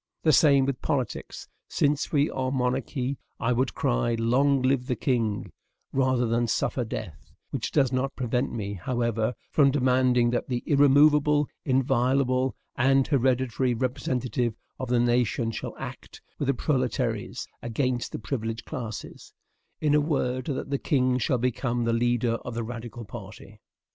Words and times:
The 0.23 0.33
same 0.33 0.65
with 0.65 0.81
politics. 0.81 1.47
Since 1.67 2.11
we 2.11 2.27
are 2.31 2.47
a 2.47 2.51
monarchy, 2.51 3.19
I 3.39 3.53
would 3.53 3.75
cry, 3.75 4.15
"LONG 4.15 4.63
LIVE 4.63 4.87
THE 4.87 4.95
KING," 4.95 5.51
rather 5.93 6.25
than 6.25 6.47
suffer 6.47 6.83
death; 6.83 7.31
which 7.51 7.71
does 7.71 7.91
not 7.91 8.15
prevent 8.15 8.51
me, 8.51 8.73
however, 8.73 9.35
from 9.51 9.69
demanding 9.69 10.31
that 10.31 10.47
the 10.47 10.63
irremovable, 10.65 11.47
inviolable, 11.65 12.55
and 12.75 13.05
hereditary 13.05 13.75
representative 13.75 14.55
of 14.79 14.89
the 14.89 14.99
nation 14.99 15.51
shall 15.51 15.77
act 15.77 16.19
with 16.39 16.47
the 16.47 16.55
proletaires 16.55 17.45
against 17.61 18.11
the 18.11 18.17
privileged 18.17 18.65
classes; 18.65 19.33
in 19.81 19.93
a 19.93 20.01
word, 20.01 20.45
that 20.45 20.71
the 20.71 20.79
king 20.79 21.19
shall 21.19 21.37
become 21.37 21.83
the 21.83 21.93
leader 21.93 22.37
of 22.43 22.55
the 22.55 22.63
radical 22.63 23.05
party. 23.05 23.59